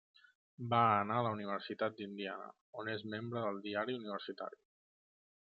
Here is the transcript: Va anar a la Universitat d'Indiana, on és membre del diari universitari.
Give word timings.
Va 0.69 0.77
anar 1.01 1.17
a 1.19 1.25
la 1.27 1.33
Universitat 1.35 1.99
d'Indiana, 1.99 2.49
on 2.85 2.91
és 2.95 3.05
membre 3.13 3.45
del 3.45 3.61
diari 3.69 4.01
universitari. 4.01 4.61